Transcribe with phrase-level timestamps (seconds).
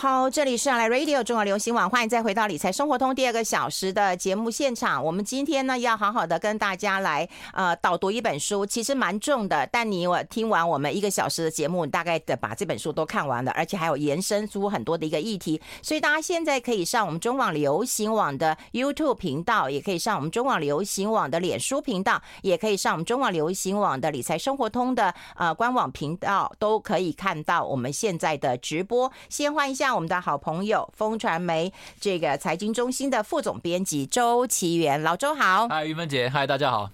[0.00, 5.04] 好，这里是来 Radio 中广流行网，欢迎再回到理财生活通第二个小时的节目现场。
[5.04, 9.68] 我们今天呢，要好好的跟大家来呃导读一本书，其实蛮重的。
[9.72, 15.60] 但你我听完我们一个小时的节目，大概的把这本书都看完了，而且还有延伸出很多的一个议题。
[15.82, 29.10] 所以大家现在可以上我们中网流行网的 YouTube 频道，也可以上我们中网流行网的脸书频道，也可以上我们中网流行网的理财生活通的呃官网频道，都可以看到我们现在的直播。
[29.28, 29.87] 先换一下。
[29.94, 35.68] 我们的好朋友，风传媒这个财经中心的副总编辑周其源，老周好。
[35.68, 36.90] 嗨，玉芬姐，嗨，大家好。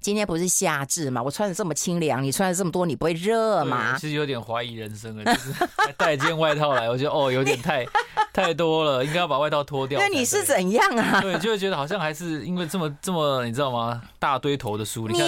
[0.00, 1.22] 今天不是夏至嘛？
[1.22, 3.96] 我穿的这么清凉，你穿的这么多，你不会热吗？
[3.98, 5.52] 其实有点怀疑人生了，就是
[5.96, 7.86] 带一件外套来，我觉得哦，有点太
[8.32, 9.98] 太多了，应该要把外套脱掉。
[9.98, 11.20] 那你是怎样啊？
[11.20, 14.00] 对，就会觉得好像还是因为这么这么，你知道吗？
[14.18, 15.20] 大堆头的书，你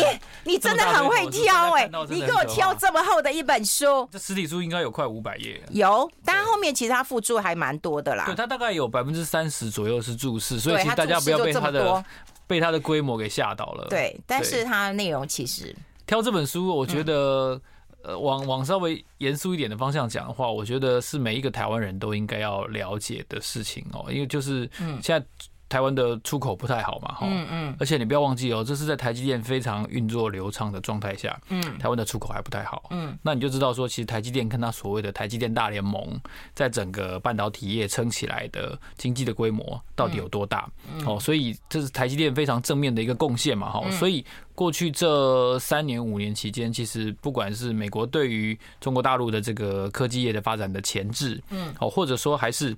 [0.45, 2.07] 你真的很会挑哎、欸！
[2.09, 5.61] 你给我挑这么厚的一本书，这实体书应该有快五百页。
[5.71, 8.25] 有，但后面其实它附注还蛮多的啦。
[8.27, 12.05] 对，它大概有百分之三十左右是注释，所以其实大家不要被它的。
[12.51, 13.87] 被它的规模给吓到了。
[13.89, 15.73] 对，但是它的内容其实
[16.05, 17.61] 挑这本书，我觉得，
[18.03, 24.69] 呃，往往稍微严肃一点的方向讲的话，我觉得是每一个台湾人都应该要了解的事情哦，因为就是
[25.01, 25.25] 现在。
[25.71, 36.21] 台湾的出口不太好嘛，哈，嗯嗯，而且你不要忘记哦，这是在台积电非常运作流畅的状态下，嗯，台湾的出口还不太好，嗯，那你就知道说，其实台积电跟它所谓的台积电大联盟，
[36.55, 40.69] 在整个半导体业撑起来的经济的规模到底有多大，
[41.07, 44.25] 哦，所以这是台积电非常正面的一个贡献嘛，哈，所以
[44.57, 52.77] 过去这三年五年期间，其实不管是美国对于中国大陆的这个科技业的发展的前置，嗯，哦，或者说还是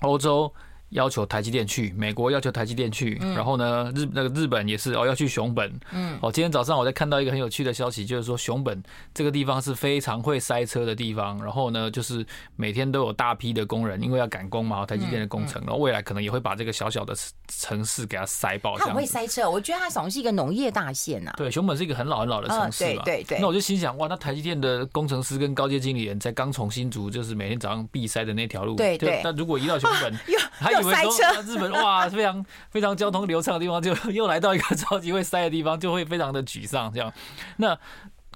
[0.00, 0.50] 欧洲。
[0.90, 5.72] 要求台积电去，美国要求台积电去，然后呢，日那个日本也是哦，要去熊本。
[5.92, 8.80] 嗯，哦，今天早上我在看到一个很有趣的消息，就是说熊本
[9.12, 17.14] 这个地方是非常会塞车的地方，然后呢，就是每天都有大批的工人，因为要赶工嘛，台积电的工程，然后未来可能也会把这个小小的
[17.48, 18.78] 城市给它塞爆。
[18.78, 21.32] 它很会塞车，我觉得它好像是一个农业大县呐。
[21.36, 23.02] 对，熊本是一个很老很老的城市嘛。
[23.04, 23.38] 对对对。
[23.40, 28.76] 那我就心想，哇，那台积电的工程师跟高阶经理人在刚从新竹，就是每天早上必塞的那条路。
[28.76, 29.20] 对对。
[29.24, 30.14] 那如果移到熊本，
[30.52, 36.92] 还以为说日本哇，非常非常交通流畅的地方，就又来到一个 超级会塞的地方，就会非常的沮丧。
[36.92, 37.12] 这样，
[37.56, 37.78] 那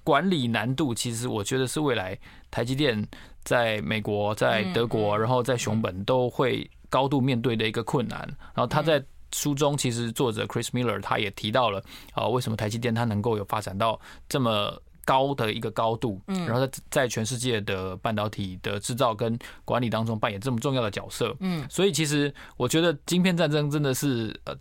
[0.04, 2.18] 管理难度其实我觉得是未来
[2.50, 3.06] 台积电
[3.44, 8.18] 在美国、在德国，然后在熊本都会高度面对的一个困难。
[8.54, 9.02] 然后他在
[9.32, 14.80] 书中其实作者 Chris Miller 他也提到了啊，为什么台积电它能够有发展到这么。
[15.04, 24.54] 高的一个高度，嗯然后在在全世界的半导体的制造跟管理当中扮演这么重要的角色，嗯，所以其实我觉得《晶片战争》真的是呃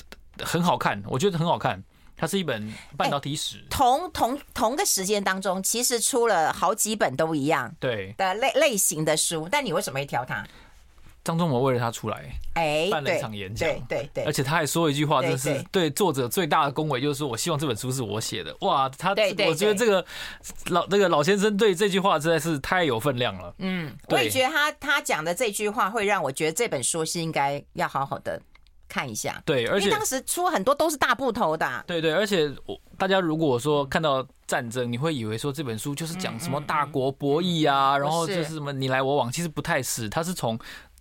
[0.43, 1.83] 很好看，我觉得很好看，
[2.15, 3.57] 它是一本半导体史。
[3.57, 10.45] 欸、同同同个时间当中，其实出了好几本都一样对的类类型的书，但你为什么会挑它？
[11.23, 18.55] 张忠谋为了他出来，哎，办了一场演讲，对对对，而且他还说一句话，真是对作者最大的恭维，就是说我希望这本书是我写的。
[18.61, 19.09] 哇，他，
[19.45, 20.03] 我觉得这个
[20.67, 23.53] 老那个老先生对这句话实在是太有分量了。
[23.59, 28.41] 嗯，我也觉得他他讲的这句话会让我觉得这本书是应该要好好的
[28.87, 29.41] 看一下。
[29.45, 31.83] 对，而且当时出很多都是大部头的。
[31.85, 40.57] 对对，而且我大家如果说看到战争，你会以为说这本书就是讲什么大国博弈啊，然后就是什么你来我往，其实不太是，他是从。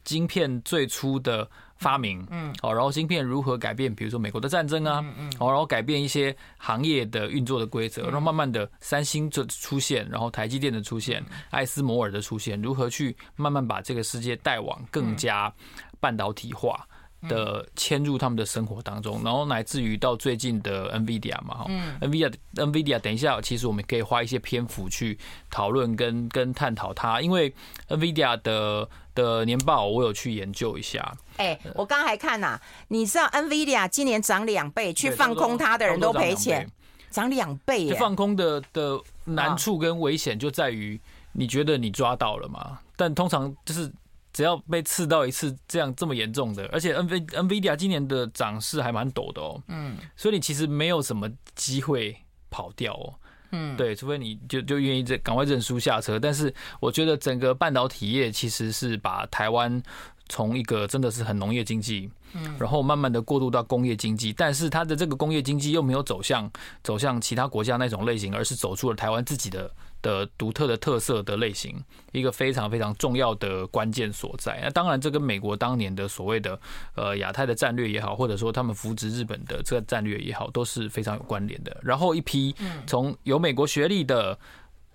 [0.08, 1.46] 晶片最初的
[1.76, 15.52] 发明，嗯，哦，然后晶片如何改变，比如说美国的战争啊，嗯，哦，然后改变一些行业的运作的规则，然后慢慢的三星就出现，然后台积电的出现，艾斯摩尔的出现，如何去慢慢把这个世界带往更加
[16.00, 16.88] 半导体化。
[17.28, 21.66] 的迁入他们的生活当中，然后乃至于到最近的 NVIDIA 嘛，哈
[22.00, 25.18] ，NVIDIA NVIDIA，等一下，其实我们可以花一些篇幅去
[25.50, 27.52] 讨论跟跟探讨它，因为
[27.88, 31.16] NVIDIA 的的年报我有去研究一下。
[31.38, 36.70] 哎，我刚还看呐，你知道 NVIDIA 今年涨两倍，去放空它的人都赔钱，
[37.10, 37.92] 涨两倍。
[37.94, 41.00] 放空的的难处跟危险就在于，
[41.32, 42.78] 你觉得你抓到了吗？
[42.94, 43.92] 但通常就是。
[44.32, 49.60] 只要被刺到一次，这样这么严重的，而且 N V NVIDIA 今年的涨势还蛮陡的哦。
[49.68, 52.16] 嗯，所以你其实没有什么机会
[52.50, 53.14] 跑掉哦。
[53.50, 56.18] 嗯，对，除非你就就愿意这赶快认输下车。
[56.18, 59.82] 但是我觉得整个半导体业其实是把台湾
[60.28, 66.50] 从一个真的是很农业经济，嗯，然后慢慢的过渡到工业经济，但是它的这个工业经济又没有走向
[66.82, 69.70] 走向其他国家那种类型，而是走出了台湾自己的。
[70.00, 71.74] 的独特的特色的类型，
[72.12, 74.60] 一个非常非常重要的关键所在。
[74.62, 76.56] 那当然，这跟美国当年的所谓的
[76.94, 81.76] 呃亚太的战略也好，或者说他们扶植日本的这个战略也好，都是非常有关联的。
[81.82, 82.54] 然后一批
[82.86, 84.38] 从有美国学历的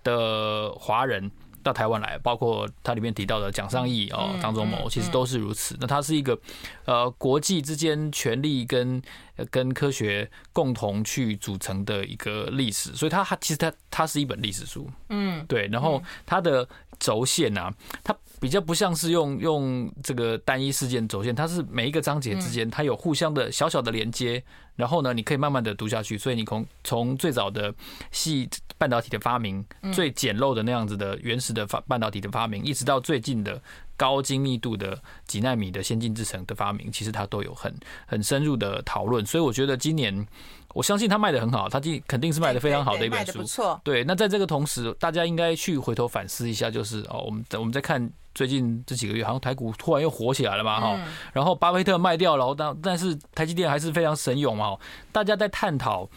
[0.02, 1.30] 的华人
[1.64, 5.76] 到台湾来，包括它里面提到的蒋尚义哦、张忠谋，其实都是如此。
[5.80, 6.38] 那它是一个
[6.84, 9.02] 呃国际之间权力跟
[9.50, 14.88] 跟科学共同去组成的一个历史，所以它它其实它它是一本历史书。
[15.08, 15.66] 嗯，对。
[15.68, 16.68] 然后它的
[17.00, 17.72] 轴线啊，
[18.04, 24.44] 它比较不像是用用这个单一事件轴线，它是每一个章节之间它有互相的小小的连接。
[24.76, 26.18] 然后呢，你可以慢慢的读下去。
[26.18, 27.74] 所以你从从最早的
[28.10, 33.60] 细半导体的发明，最简陋的那样子的原始的发半导体的发明，一直到最近的
[33.96, 37.74] 高精密度的几纳米的先进制程的发明，其实它都有很
[38.06, 39.24] 很深入的讨论。
[39.24, 40.26] 所以我觉得今年，
[40.74, 43.38] 我相信它卖的很好，它今肯定是卖的非常好的一本书。
[43.38, 43.80] 不错。
[43.84, 48.10] 对，那在这个同时，大家应该去回头反思一下，就是哦，我们我们在看。
[48.34, 51.00] 最近这几个月，好像台股突然又火起来了嘛，哈，
[51.32, 54.76] 然后巴菲特卖掉了，但但是台积电还是非常神勇嘛。
[55.12, 56.08] 大家在探讨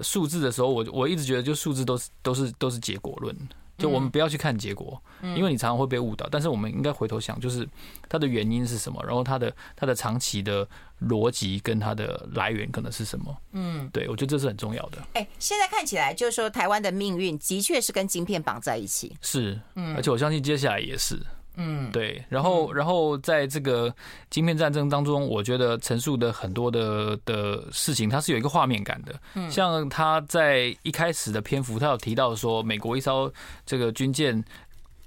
[0.00, 3.36] 数字的时候，我我一直觉得，就数字都是都是都是结果论，
[3.76, 6.26] 就我们不要去看结果，因为你常常会被误导。
[6.30, 7.68] 但是我们应该回头想，就是
[8.08, 10.66] 它的原因是什么，然后它的它的长期的
[11.02, 13.36] 逻辑跟它的来源可能是什么？
[13.52, 14.98] 嗯，对，我觉得这是很重要的。
[15.12, 21.20] 哎，现在看起来就是说，台湾的命运的确是跟晶片绑在一起，是，嗯，而且我相信接下来也是。
[21.56, 23.92] 嗯，对，然后，然后在这个
[24.30, 29.14] 晶片战争当中，我觉得陈述的很多的的事情，它是有一个画面感的。
[29.34, 33.32] 嗯，像他在一开始的篇幅，他有提到说，美国一艘
[33.64, 34.44] 这个军舰。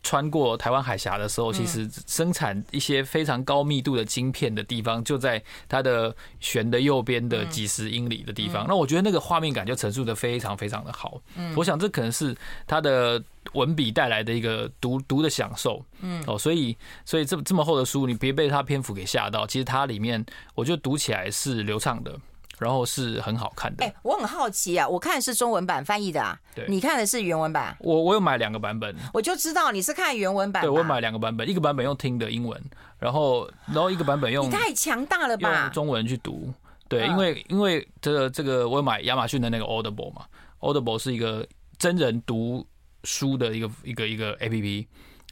[0.01, 8.65] 穿过台湾海峡的时候，其实生产一些非常高密度的晶片的地方，就在它的舷的右边的几十英里的地方。
[8.67, 11.21] 那我觉得那个画面感就陈述的非常非常的好。
[11.55, 12.35] 我想这可能是
[12.65, 13.21] 他的
[13.53, 15.83] 文笔带来的一个读读的享受。
[16.01, 19.45] 嗯，哦，所以所以这这么厚的书，你别被它篇幅给吓到。
[19.45, 20.25] 其实它里面，
[20.55, 22.17] 我觉得读起来是流畅的。
[22.59, 23.85] 然后是很好看的。
[23.85, 27.75] 哎，我很好奇啊，我看的是中文版翻译的啊，对，你看的是原文版。
[27.79, 30.61] 我我有买两个版本，我就知道你是看原文版。
[30.61, 32.61] 对，我买两个版本，一个版本用听的英文，
[32.99, 34.45] 然后然后一个版本用。
[34.45, 35.61] 你太强大了吧？
[35.63, 36.53] 用中文去读，
[36.89, 40.25] 对，因为因为这个这个我有买亚马逊的那个 Audible 嘛
[40.59, 41.47] ，Audible 是一个
[41.77, 42.67] 真人读
[43.05, 44.85] 书的一个一个一个 APP，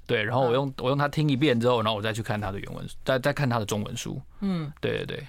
[0.06, 4.21] 对，然后我用我用它听一遍之后，然后我再去看它的原文，再再看它的中文书。
[4.39, 5.27] 嗯，对对对。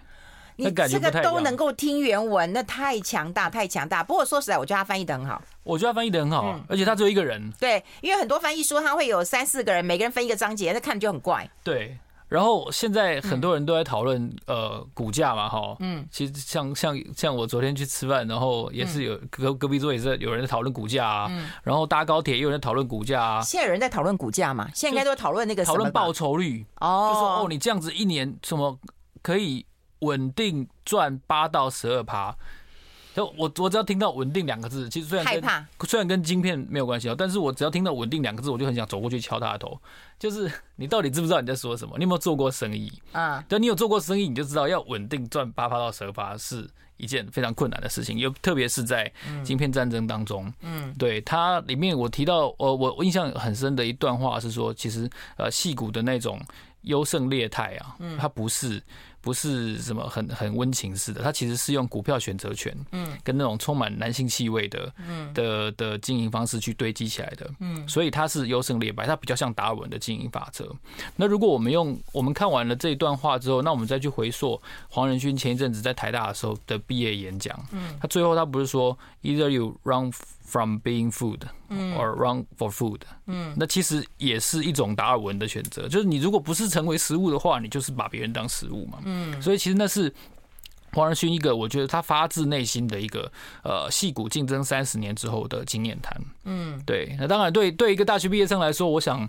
[0.58, 4.02] 你这个都能够听原文，那太强大，太强大。
[4.02, 5.40] 不过说实在，我觉得他翻译的很好。
[5.62, 7.48] 我觉得他翻译的很好，而且他只有一个人。
[7.60, 11.48] 对，因为很多翻译书他会有三四个人，每个人分一个章节，那看着就很怪。
[11.62, 11.96] 对。
[12.26, 15.76] 然后现在很多人都在讨论呃股价嘛，哈。
[15.78, 16.04] 嗯。
[16.10, 21.28] 其实像像像我昨天去吃饭，然后也是有隔隔壁桌也是有人在讨论股价啊。
[21.30, 21.48] 嗯。
[21.62, 23.40] 然后搭高铁也有人讨论股价啊。
[23.42, 24.68] 现在有人在讨论股价嘛？
[24.74, 28.76] 现在应该都讨论那个讨论报酬率哦，就说哦，你这样子一年什么
[29.22, 29.64] 可以。
[30.00, 32.36] 稳定赚八到十二趴，
[33.14, 39.80] 就我我只要听到“稳定”两个字，其实虽然跟虽然跟晶片没有关系哦，但是我只要听到“稳定”两个字，我就很想走过去敲他的头。
[40.18, 41.94] 就是你到底知不知道你在说什么？
[41.96, 43.44] 你有没有做过生意啊？
[43.48, 49.12] 等你有做过生意，你就知道要稳定赚八趴到十二趴是一件非常困难的事情，又特别是在
[49.42, 50.52] 晶片战争当中。
[50.62, 56.40] 嗯，对，它里面我提到，呃，我印象很深的一段话是说，其实呃，矽谷的那种
[56.82, 58.80] 优胜劣汰啊，它不是。
[59.20, 70.74] 不是什么很很温情式的，它其实是用股票选择权，嗯，跟那种充满男性气味的，嗯，的的经营方式去堆积起来的，嗯，所以它是优胜劣败，它比较像达尔文的经营法则。
[71.16, 80.10] 那如果我们用我们看完了这一段话之后，那我们再去回溯黄仁勋前一阵子在台大的时候的毕业演讲，嗯，他最后他不是说 either you run
[80.50, 90.10] From being food, or run for food，嗯，那其实也是一种达尔文的选择，就是你如果不是成为食物的话，你就是把别人当食物嘛，嗯，所以其实那是
[90.94, 93.30] 黄仁勋一个我觉得他发自内心的一个
[93.62, 99.28] 呃，戏骨竞争三十年之后的经验谈，嗯，对，那当然对对一个大学毕业生来说，我想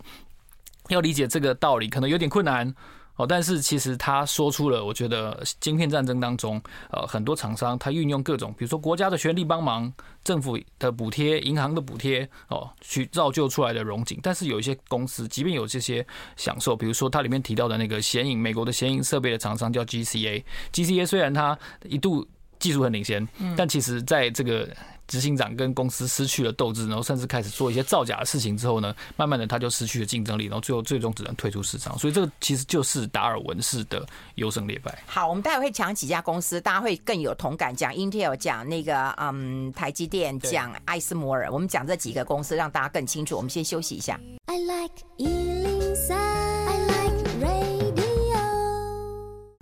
[0.87, 2.73] 要理解这个道理可能有点困难。
[3.19, 6.59] 哦，但是其实他说出了，我觉得晶片战争当中，
[6.89, 9.91] 呃，很多厂商他运用各种，比如说国家的权力帮忙、
[10.23, 14.17] 政府的补贴、银行的补贴，哦，去造就出来的荣景。
[14.23, 16.05] 但是有一些公司，即便有这些
[16.37, 22.25] 享受，比如说它里面提到的那个显影，美国的显影设备的厂商叫 GCA，GCA 虽然它一度
[22.57, 24.69] 技术很领先，但其实在这个。
[25.09, 31.99] 执行长跟公司失去了斗志，然后甚至开始做一些造假的事情之后呢，慢慢的他就失去了竞争力，然后最后最终只能退出市场。
[31.99, 35.03] 所以这个其实就是达尔文式的优胜劣败。
[35.05, 37.75] 好，我们待会会讲几家公司，大家会更有同感。
[37.75, 41.49] 讲 Intel，讲那个嗯台积电，讲艾斯摩尔。
[41.51, 43.35] 我们讲这几个公司，让大家更清楚。
[43.35, 44.17] 我们先休息一下。
[44.45, 44.93] I like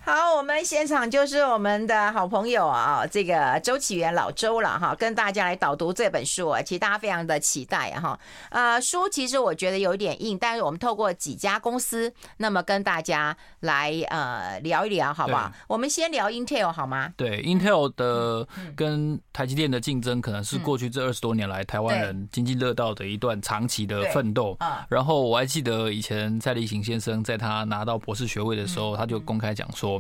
[0.07, 8.17] 好，我们们现场就是我们的好朋友啊，这个周启源老周了哈，跟大家来导读这本书啊，其实大家非常的期待哈。
[8.49, 15.51] 呃，书其实我觉得有点硬，但是我们透过几家公司，那么跟大家来呃聊一聊，好不好？
[15.67, 17.13] 我们先聊 Intel 好吗？
[17.17, 24.57] 对，Intel 的跟台积电的竞争，可能是过去这二十多年来台湾人津津乐道的一段长期的奋斗。
[24.87, 29.96] 然后我还记得以前蔡立行先生在他拿到博士学位的时候，他就公开讲说。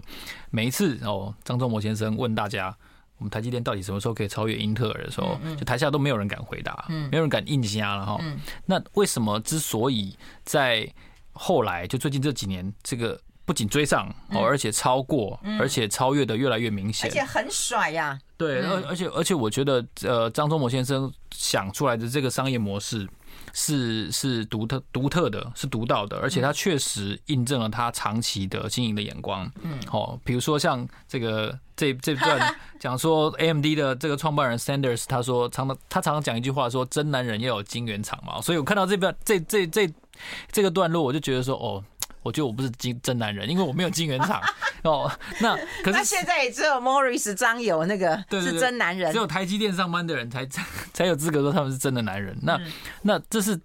[0.49, 2.75] 每一次哦，张忠谋先生问大家，
[3.17, 8.19] 我们台积电到底什么时候可以超越英特尔的时候，就台下都没有人敢回答，没有人敢硬瞎了哈。
[8.65, 10.87] 那为什么之所以在
[11.33, 18.19] 后来就最近这几年，这个不仅追上哦，而且超过，而且超越的越来越明显，而且很甩呀。
[18.37, 23.07] 对，而而且而且我觉得，呃，张忠谋先生想出来的这个商业模式。
[23.59, 29.51] 是是独特独特的，是独到的，而且他确实印证了他长期的经营的眼光。
[29.63, 38.39] 嗯，哦，比如说像这个这这 段讲说 AMD 的这个创办人 Sanders，他说常常他常常讲一句话说，真男人要有金圆厂嘛。
[38.39, 39.91] 所以我看到这边这这这
[40.51, 41.83] 这个段落，我就觉得说哦。
[42.27, 44.41] 我觉得我不是真真男人，因为我没有金圆厂
[44.83, 45.09] 哦。
[45.39, 50.45] 那 可是那现在也只有 Morris 张友那个是真男人，只有台积电上班的人才
[50.93, 52.37] 才有资格说他们是真的男人。
[52.41, 52.59] 那
[53.01, 53.57] 那这是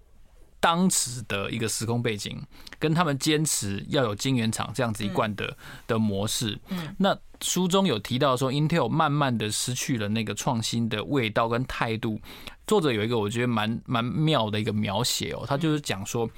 [0.61, 2.41] 当时的一个时空背景，
[2.79, 6.57] 跟他们坚持要有金圆厂这样子一贯的的模式。
[6.97, 12.17] 那书中有提到说，Intel 慢慢的失去了那个创新的味道跟态度。
[12.65, 16.29] 作者有一个我觉得蛮蛮妙的一个描写哦，他就是讲说。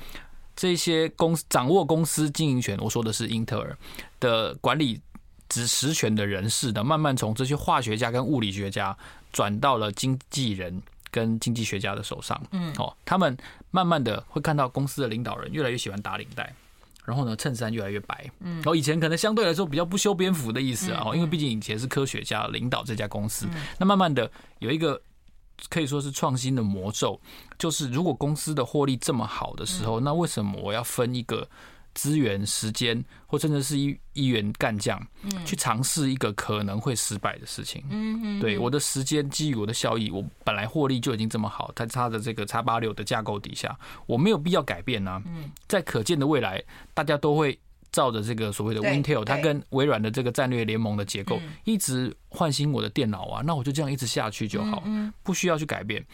[0.56, 3.78] 这些公司掌握公司经营权，我说的是英特尔
[4.20, 5.02] 的管理
[5.50, 8.98] 执实权的人士的，慢慢从这些化学家跟物理学家
[9.34, 10.82] 转到了经纪人
[11.12, 12.42] 跟经济学家的手上。
[12.52, 13.36] 嗯，哦，他们
[13.72, 16.56] 慢慢的会看到公司的领导人越来越喜欢打领带，
[17.04, 18.32] 然后呢，衬衫越来越白。
[18.40, 23.46] 嗯，然后以前可能相对来说比较不修边幅的意思啊，因为毕竟以前是科学家领导这家公司，
[23.78, 25.02] 那慢慢的有一个。
[25.70, 27.20] 可以说是创新的魔咒，
[27.58, 31.48] 就是如果公司的获利这么好的时候，那为什么我要分一个
[31.94, 35.02] 资源、时间，或甚至是一一员干将，
[35.46, 37.84] 去尝试一个可能会失败的事情？
[37.90, 45.22] 嗯，对，我的时间基于我的效益，我本来获利就已经这么好，在它的这个叉八六的架构底下，我没有必要改变呢。
[45.68, 47.58] 在可见的未来，大家都会。
[47.96, 54.84] 照着这个所谓的 Intel，它跟微软的这个战略联盟的结构，一直换新我的电脑啊，那我就这样一直下去就好，
[55.24, 56.06] 不需要去改变。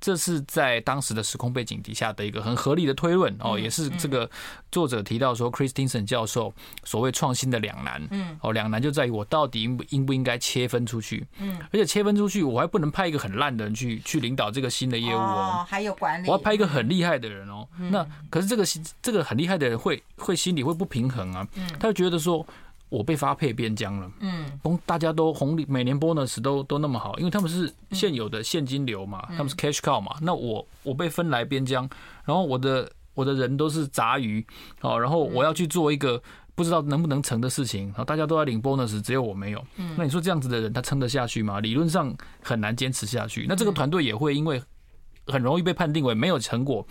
[0.00, 4.28] 这是在当时的时空背景底下的一个很合理的推论哦，也是这个
[4.72, 6.52] 作者提到说，Christensen 教授
[6.84, 18.64] 所谓创新的两难，嗯，哦，两难就在于我到底应不应不应该切分出去，嗯，而且切分出去，我还不能派一个很烂的人去去领导这个新的业务哦，还有管理，我要派一个很厉害的人哦，那可是这个
[19.02, 21.46] 这个很厉害的人会会心里会不平衡啊，
[21.78, 22.46] 他就觉得说。
[22.90, 31.88] 我被发配边疆了，嗯，大家都红利每年 bonus 都都那么好，因为他们是现有的现金流嘛，他们是 cash cow 嘛，那我我被分来边疆，
[32.24, 34.44] 然后我的我的人都是杂鱼，
[34.80, 36.20] 哦，然后我要去做一个
[36.56, 39.64] 不知道能不能成的事情，然后大家都在领 bonus，只有我没有，
[39.96, 41.60] 那你说这样子的人他撑得下去吗？
[41.60, 44.60] 理论上很难坚持下去，那这个团队也会因为
[45.26, 46.84] 很容易被判定为没有成果，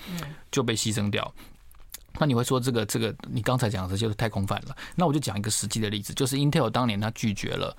[0.50, 1.34] 就被牺牲掉。
[2.20, 4.76] 那你会说这个这个，你刚才讲的就是太空泛了。
[4.96, 7.76] 那我就讲一个实际的例子，就是 Intel 当年他拒绝了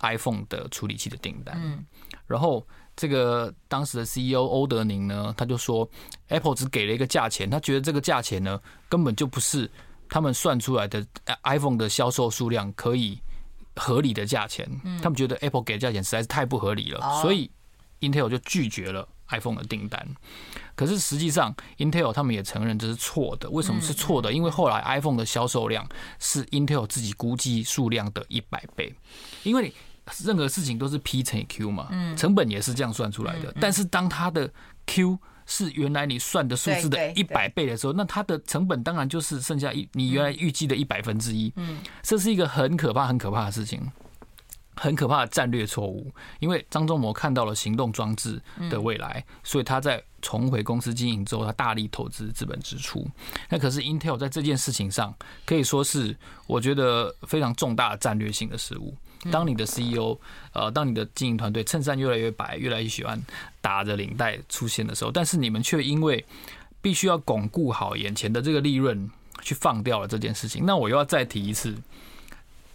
[0.00, 1.84] iPhone 的处理器的订单，嗯，
[2.26, 5.88] 然后这个当时的 CEO 欧德宁呢，他就说
[6.28, 9.70] Apple 只给了一个价钱，他觉得这个价钱呢根本就不是
[10.08, 11.04] 他们算出来的
[11.44, 13.18] iPhone 的销售数量可以
[13.76, 14.68] 合理的价钱，
[15.02, 17.50] 他们觉得 Apple 给的价钱实在是太不合理了，所以
[18.00, 19.08] Intel 就拒绝了。
[19.30, 20.06] iPhone 的订单，
[20.74, 23.48] 可是实际上，Intel 他们也承认这是错的。
[23.50, 24.32] 为什么是错的？
[24.32, 25.86] 因为后来 iPhone 的销售量
[26.18, 28.94] 是 Intel 自己估计数量的一百倍。
[29.42, 29.72] 因为
[30.24, 33.54] 任何事情都是 P 乘以 Q 嘛，成本也是这样算出来的。
[33.60, 34.50] 但是当它的
[34.86, 41.52] Q 是原来你算的数字的一百倍的时候，那它的成本当然就是剩下一你原来预计的一百分之一。
[42.02, 43.80] 这是一个很可怕、很可怕的事情。
[44.82, 53.06] 很可怕的战略错误，因为张忠谋看到了行动装置的未来，所以他在重回公司经营之后，他大力投资资本支出。
[53.50, 58.94] 那可是 Intel 在这件事情上可以说是我觉得非常重大的战略性的失误。
[59.30, 60.18] 当你的 CEO
[60.54, 63.20] 呃，当你的经营团队衬衫越来越白，越来越喜欢
[63.60, 66.24] 打着领带出现的时候，但是你们却因为
[66.80, 69.10] 必须要巩固好眼前的这个利润，
[69.42, 70.64] 去放掉了这件事情。
[70.64, 71.76] 那我又要再提一次。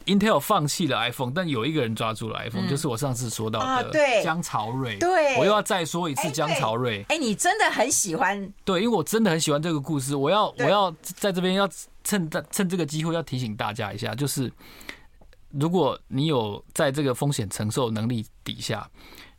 [0.06, 4.98] Intel 放弃了 iPhone，但有一个人抓住了 iPhone，就是我上次说到的江潮瑞。
[4.98, 7.04] 对，我又要再说一次江潮瑞。
[7.10, 8.54] 哎，你真的很喜欢？
[8.64, 10.16] 对，因为我真的很喜欢这个故事。
[10.16, 11.68] 我要，我要在这边要
[12.04, 14.52] 趁趁这个机会要提醒大家一下，就是
[15.52, 18.90] 如果你有在这个风险承受能力底下，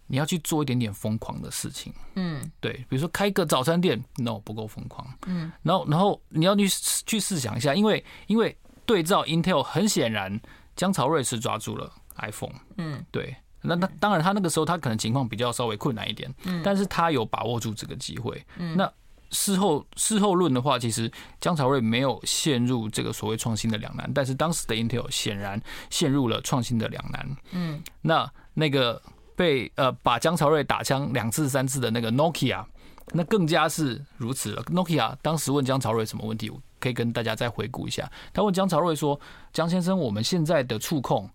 [0.09, 6.69] 你要去做一点点疯狂的事情，嗯，对，比如说开个早餐店，no 不够疯狂，嗯，然后然后你要去
[7.05, 10.41] 去试想一下，因为因为对照 Intel，很显然
[10.77, 18.89] 江朝瑞是抓住了 iPhone，嗯，对，那那当然他那个时候他可能情况比较稍微困难一点，嗯，但是他有把握住这个机会，嗯，那
[19.31, 29.03] 事后事后论的话，其实江朝瑞没有陷入这个所谓创新的两难，但是当时的 Intel 显然陷入了创新的两难，嗯，那那个。
[29.37, 32.65] 被呃把江朝瑞打枪两次三次的那个 Nokia，
[33.09, 34.65] 那更加是如此了。
[34.65, 36.51] Nokia 当时问江朝瑞什么问题？
[36.87, 38.09] 我可以跟大家再回顾一下。
[38.33, 39.19] 他问江朝瑞说
[39.53, 41.29] ：“江先生，我们现在的触控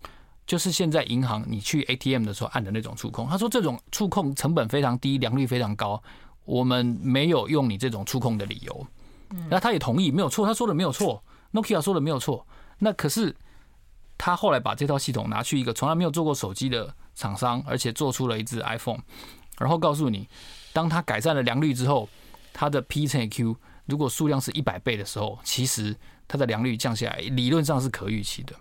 [0.46, 6.02] 就是现在银行你去 ATM 的时候按的那种触控。”他说：“这种触控成本非常低，良率非常高，
[6.46, 8.86] 我们没有用你这种触控的理由。”
[9.50, 12.46] 那他也同意，没有错，他说的没有错，Nokia 说的没有错。
[12.78, 13.36] 那可是
[14.16, 16.94] 他后来把这套系统拿去一个从来没有做过手机的。
[17.14, 18.98] 厂商，而且做出了一只 iPhone，
[19.58, 20.26] 然后告诉你，
[20.72, 22.08] 当他改善了良率之后，
[22.54, 23.54] 他的 P 乘以 Q
[23.86, 25.94] 如果数量是一百倍的时候，其实
[26.26, 28.54] 它的良率降下来，理论上是可预期的。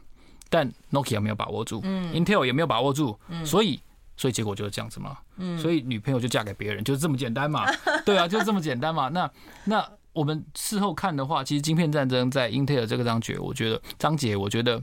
[0.49, 3.79] 但 Nokia 没有把握住，Intel 也没有把握住，所以，
[4.17, 5.17] 所以结果就是这样子嘛。
[5.61, 7.65] 所以女朋友就嫁给别人，就是这么简单嘛。
[8.05, 9.09] 对啊，就是这么简单嘛。
[9.09, 9.31] 那
[9.63, 14.81] 那我们事后看的话，其实晶片战争在 Intel 这个章节，我觉得章节，我觉得。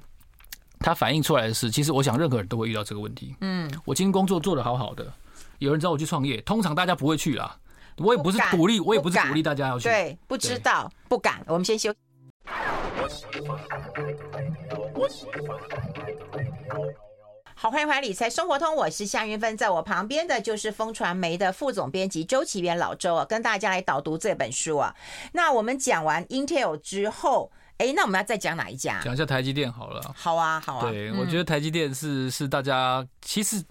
[0.81, 3.35] 它反映出来的是，其实我想任何人都会遇到这个问题。
[3.41, 5.13] 嗯，我今天工作做得好好的，
[5.59, 7.59] 有人找我去创业，通常大家不会去啦。
[7.99, 9.89] 我也不是鼓励，我也不是鼓励大家要去。
[9.89, 11.43] 对，不知道，不敢。
[11.47, 11.99] 我们先休息。
[17.55, 24.95] 好，欢迎回来理财生活通，我是夏云芬，在我旁边的就是风传媒的副总编辑周启元老周啊，跟大家来导读这本书啊。
[25.33, 27.51] 那我们讲完 Intel 之后。
[27.79, 29.01] 哎，那我们要再讲哪一家？
[29.05, 30.03] 讲一下台积电好了。
[30.13, 30.91] 好啊，好啊。
[30.91, 33.63] 对，我觉得台积电是是大家，其实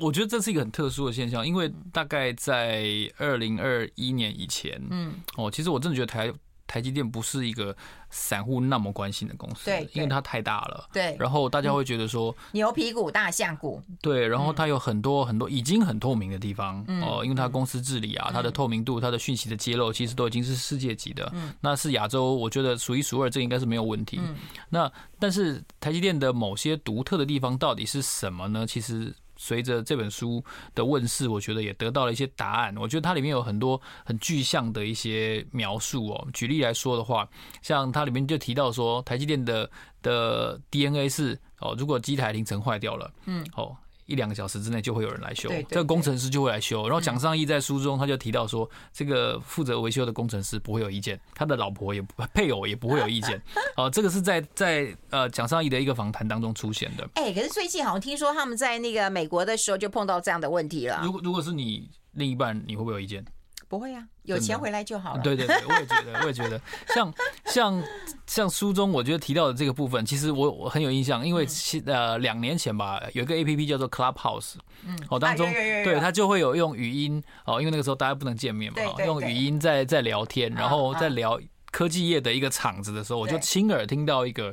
[0.00, 2.84] 我觉得这是一个很特殊的现象，因为大概在
[3.18, 6.32] 二零二一年以前，嗯，哦，其实我真的觉得台。
[6.72, 7.76] 台积电不是一个
[8.10, 11.16] 散户那么关心的公司，对，因为它太大了，对。
[11.18, 14.24] 然后大家会觉得说牛皮股、大象股，对。
[14.28, 24.20] 然后它有很多很多已经很透明的地方哦，因为它公司治理啊，它的透明度、它的讯息的揭露，其实都已经是世界级的，那是亚洲我觉得数一数二，这应该是没有问题。
[24.68, 28.64] 那但是台积电的某些独特的地方到底是什么呢？
[28.64, 29.12] 其实。
[29.42, 32.76] 随着这本书的问世，我觉得也得到了一些答案。
[32.76, 36.28] 我觉得它里面有很多很具象的一些描述哦。
[36.34, 37.26] 举例来说的话，
[37.62, 39.70] 像它里面就提到说，台积电的
[40.02, 43.74] 的 DNA 是哦，如果机台凌晨坏掉了，嗯，哦。
[44.10, 46.82] 一两个小时之内就会有人来修，这个工程师就会来修。
[46.82, 53.40] 然后蒋尚义在书中他就提到说，这个负责维修的工程师不会有意见，他的老婆也不配偶也不会有意见。
[53.78, 57.08] 哦，这个是在在呃蒋尚义的一个访谈当中出现的。
[57.14, 61.00] 哎，可是最近好像听说他们在那个美国的时候就碰到这样的问题了。
[61.04, 63.24] 如果如果是你另一半，你会不会有意见？
[63.70, 65.22] 不会啊，有钱回来就好了。
[65.22, 66.60] 对对对，我也觉得，我也觉得，
[66.92, 67.82] 像像
[68.26, 71.46] 像书中我觉得提到的这个部分，其实我我很有印象，因为
[71.86, 74.54] 呃两年前吧，有一个 A P P 叫做 Clubhouse，
[74.84, 84.52] 嗯，哦当中对它就会有用语音哦，因为那个时候大家不能见面嘛，用语音在在聊天，然后在聊科技业的一个场子的时候，我就亲耳听到一个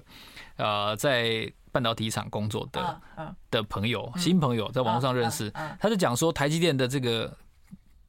[0.58, 3.02] 呃在半导体厂工作的
[3.50, 7.36] 的朋友，新朋友在网络上认识，他就讲说台积电的这个。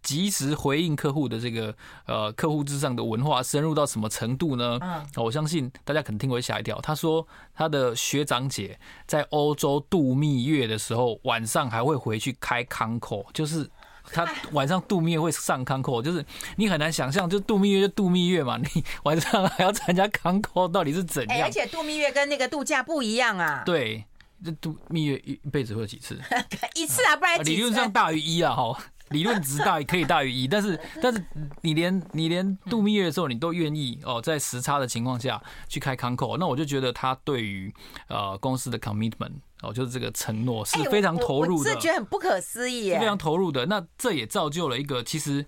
[0.03, 1.75] 及时回应客户的这个
[2.07, 4.79] 呃客户至上的文化深入到什么程度呢？
[4.81, 6.81] 嗯，我相信大家可能听过吓一跳。
[6.81, 13.69] 他说他的学长姐在欧洲度蜜月的时候，晚上还会回去开康口，就是
[14.05, 16.25] 他晚上度蜜月会上康口，就是
[16.57, 21.43] 你很难想象，就度蜜月就度蜜月嘛，你晚上还要参加康口，到底是怎样？
[21.43, 23.63] 而且度蜜月跟那个度假不一样啊。
[23.67, 24.05] 对，
[24.45, 26.19] 这度蜜月一辈子会有几次？
[26.75, 28.79] 一次啊，不然理论上大于一啊，哈。
[29.11, 31.25] 理论值大可以大于一，但是但是
[31.63, 37.73] 你连你连度蜜月的时候你都愿意哦，在时差的情况下去开康口，那我就觉得他对于
[38.09, 43.65] 呃公司的 commitment 哦，就是这个承诺是非常投入的，是觉得很不可思议，是非常投入的。
[43.67, 45.45] 那这也造就了一个，其实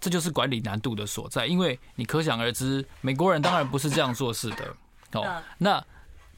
[0.00, 4.74] 这就是管理难度的所在，因为你可想而知，美国人当然不是这样做事的。
[5.14, 5.84] 哦，那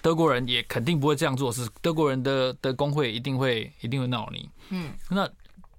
[0.01, 5.29] 德国人也肯定不会这样做事，德国人的的工会一定会一定会闹你，嗯，那。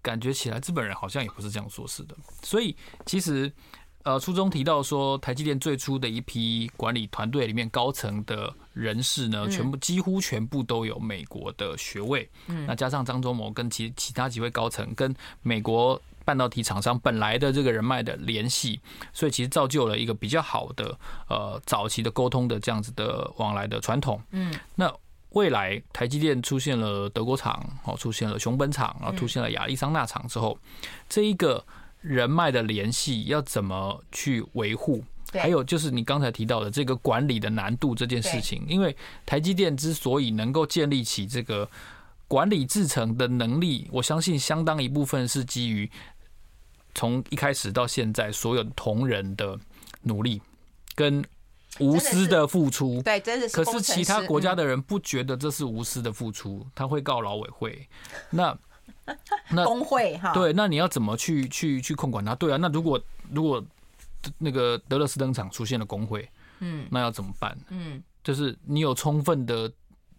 [0.03, 2.15] 感觉起来，日本人好像也不是这样做事的。
[2.43, 3.51] 所以，其实，
[4.03, 12.29] 呃，书中提到说，台积电最初的一批管理团队里面，高层的人士呢，全部几乎全部都有美国的学位。
[12.47, 18.79] 嗯，那加上张忠谋跟其其他几位高层跟美国半导体厂商本来的这个人脉的联系，
[19.13, 24.21] 所以其实造就了一个比较好的呃早期的沟通的这样子的往来的传统。
[24.31, 24.93] 嗯，那。
[25.34, 30.58] 未来台积电出现了德国厂，哦，出现了熊本厂，然后出现了亚利桑那厂之后，
[31.10, 31.63] 这一个
[32.02, 35.04] 人脉的联系要怎么去维护？
[35.34, 41.67] 还有就是你刚才提到的这个管理的难度这件事情，因为台积电之所以能够建立起这个
[42.28, 45.89] 管理制程的能力，我相信相当一部分是基于
[46.93, 49.60] 从一开始到现在所有同仁的
[50.04, 50.39] 努力
[50.93, 51.24] 跟。
[51.79, 53.55] 无私的付出，对，真的是。
[53.55, 57.88] 可是其他国家的人不觉得这是无私的付出，他会告劳委会。
[58.29, 58.55] 那
[59.49, 62.36] 那工会哈，对，那你要怎么去去去控管他？
[62.36, 63.63] 对啊，那如果如果
[64.38, 67.57] 那个德勒斯登场出现了工会，嗯，那要怎么办？
[67.69, 69.71] 嗯，就是你有充分的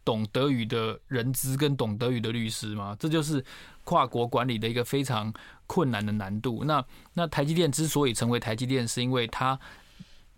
[0.05, 2.97] 懂德语的人资跟懂德语的律师吗？
[2.99, 3.43] 这就是
[3.85, 5.33] 跨国管理的一个非常
[5.69, 6.65] 困难的难度。
[6.65, 9.59] 那那台积电之所以成为台积电，是因为它。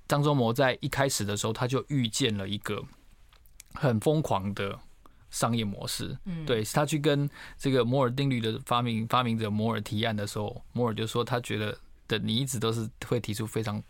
[0.08, 2.82] 张忠谋在一开始的时候，他就遇见了一个
[3.74, 4.78] 很疯狂的
[5.30, 6.16] 商业模式。
[6.24, 11.76] 嗯，对，他去跟这个摩尔定律的发明发明者摩尔提案的时候，摩尔就说他觉得
[12.08, 13.82] 的你一直都是会提出非常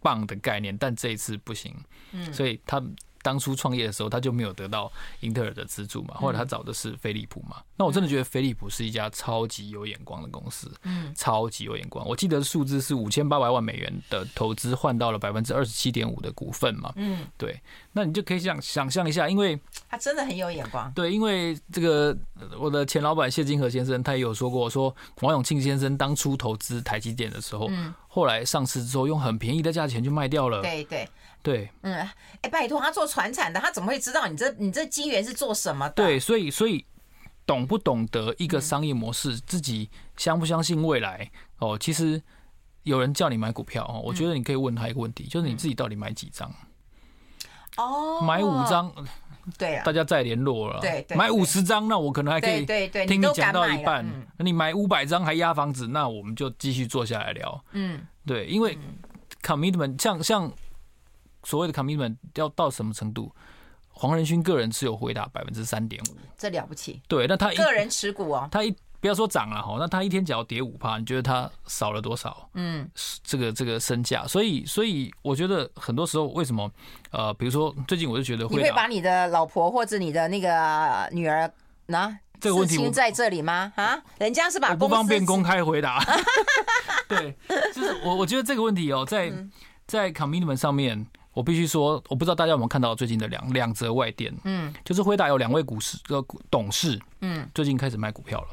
[0.00, 1.74] 棒的概念，但这一次不行。
[2.12, 2.82] 嗯，所以他。
[3.24, 7.56] 当初创业的时候，他就没有得到英特尔的资助嘛，后来他找的是飞利浦嘛。
[7.74, 12.06] 那我真的觉得飞利浦是一家超级有眼光的公司，嗯，超级有眼光。
[12.06, 17.58] 我记得数字是五千八百万美元的投资换到了百分之二十七点五的股份嘛，嗯，对。
[17.96, 19.58] 那你就可以想想象一下，因为
[19.88, 20.92] 他真的很有眼光。
[20.92, 22.14] 对，因为这个
[22.58, 31.08] 我的前老板谢金河先生，他也有说过，说王永庆先生当初投资台积电的时候，嗯，后来上市之后用很便宜的价钱就卖掉了，对对。
[31.44, 35.94] 对，嗯，哎、欸，拜托，他做传产的，他怎么会知道你这你这机缘是做什么的？
[35.94, 36.82] 对，所以所以
[37.44, 41.30] 懂不懂得一个商业模式，自己相不相信未来？
[41.58, 42.20] 哦，其实
[42.84, 46.50] 有人叫你买股票哦，我觉得你可以问他一个问题，就是你自己到底买几张？
[47.76, 48.90] 哦，买五张，
[49.58, 50.80] 对啊，大家再联络了。
[50.80, 52.64] 对，买五十张，那我可能还可以
[53.06, 54.02] 听你讲到一半。
[54.38, 57.64] 你买五百张还押房子，那我们就继续坐下来聊。
[57.72, 58.78] 嗯，对，因为
[59.42, 60.50] commitment 像像。
[61.44, 63.32] 所谓的 commitment 要到什么程度？
[63.96, 67.00] 黄仁勋个人持有回答百分之三点五，这了不起。
[67.06, 72.48] 对，那他个人持股哦，他一不要说涨了哈，那他一天只要跌五趴，你觉得他少了多少？
[72.54, 72.90] 嗯，
[73.22, 76.68] 这个这个身价，所以所以我觉得很多时候为什么
[77.12, 81.48] 呃，比如说最近我就觉得会，你会把你的老婆或者你的那个女儿
[81.86, 83.72] 拿这个问题在这里吗？
[83.76, 86.04] 啊，人家是把我不方便公开回答。
[87.06, 87.32] 对，
[87.72, 89.32] 就是我我觉得这个问题哦，在
[89.86, 91.06] 在 commitment 上面。
[91.34, 98.48] 我必须说，我不知道大家有没有看到最近的两两则外电，嗯，就是辉达有两位股市的董事，嗯，最近开始卖股票了，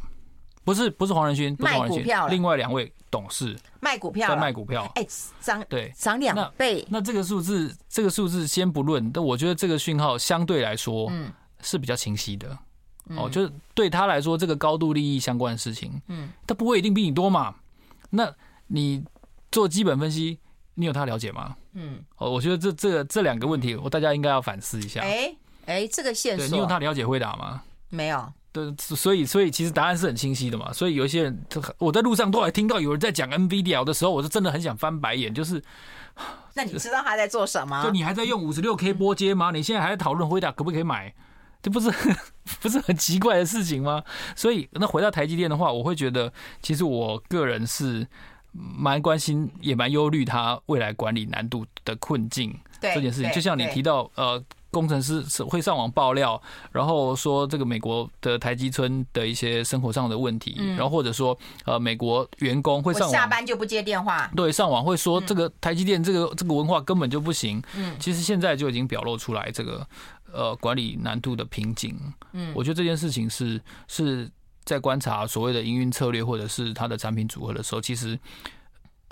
[0.63, 5.05] 不是不是黄仁勋，不是黄仁勋，另外两位董事卖股票，在卖股票，哎，
[5.39, 12.57] 涨对涨两倍，那这个数字这个数字先不论，但我觉得这个讯号相对来说，嗯，是比较清晰的，
[13.15, 17.53] 哦，就是对他来说，这个高度利益相关的事情，嗯，他不会一定比你多嘛，
[18.09, 18.33] 那
[18.67, 19.03] 你
[19.51, 20.39] 做基本分析。
[20.73, 21.53] 你有他了解吗？
[21.73, 25.01] 嗯，哦，我觉得这这这两个问题，我大家应该要反思一下。
[25.01, 27.62] 哎哎，这个线索，你用它了解辉达吗？
[27.89, 28.34] 没有。
[28.51, 30.73] 对，所以所以其实答案是很清晰的嘛。
[30.73, 31.45] 所以有一些人，
[31.77, 35.34] 我在路上都还听到有人在讲 NVIDIA 的时候，我是真的很想翻白眼。
[35.34, 35.63] 就是，
[36.55, 37.81] 那你知道他在做什么？
[37.86, 39.51] 就你还在用五十六 K 波接吗？
[39.51, 41.13] 你现在还在讨论辉达可不可以买？
[41.62, 41.89] 这不是
[42.60, 44.03] 不是很奇怪的事情吗？
[44.36, 48.05] 所以那回到台积电的话，我会觉得，其实我个人是。
[48.51, 53.31] 蛮关心，也蛮忧虑他未来管理难度的困境这件事情。
[53.31, 67.61] 就像你提到，呃，工程师是会上网爆料，然后说这个美国的台积村的一些生活上的问题，然后或者说，呃，美国员工会上网下班就不接电话，对，上网会说这个台积电这个这个文化根本就不行。
[67.75, 69.87] 嗯，其实现在就已经表露出来这个
[70.33, 71.97] 呃管理难度的瓶颈。
[72.33, 74.29] 嗯，我觉得这件事情是是。
[74.63, 78.17] 在观察所谓的营运策略或者是它的产品组合的时候，其实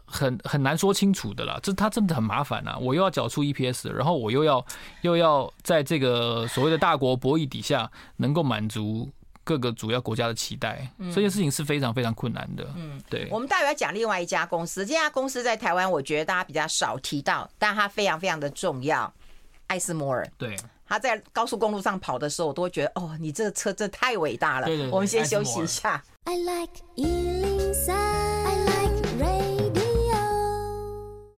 [0.05, 1.59] 很很难说清楚的啦。
[1.61, 2.77] 这它真的很麻烦啊！
[2.77, 4.65] 我又要缴出 EPS，然后我又要
[5.01, 9.09] 又要在这个所谓的大国博弈底下，能够满足
[9.43, 12.67] 各个主要国家的期待，这件事情是非常非常困难的。
[12.75, 13.27] 嗯，对。
[13.31, 19.11] 我们待会要讲另外一家公司，这家公司在台湾，我觉得大家比较少提到，但它非常非常的重要。
[19.67, 20.27] 艾斯摩尔。
[20.37, 20.55] 对。
[20.89, 24.65] 他在高速公路上跑的时候，我都会觉得哦，你这个车真的太伟大了。
[24.65, 26.03] 对对对，我们先休息一下。
[26.23, 29.79] I like 103, I like radio.